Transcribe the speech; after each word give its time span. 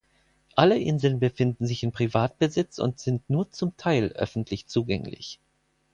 Alle 0.55 0.79
Inseln 0.79 1.19
befinden 1.19 1.67
sich 1.67 1.83
in 1.83 1.91
Privatbesitz 1.91 2.79
und 2.79 2.99
sind 2.99 3.29
nur 3.29 3.51
zum 3.51 3.77
Teil 3.77 4.05
öffentlich 4.15 4.65
zugänglich. 4.65 5.39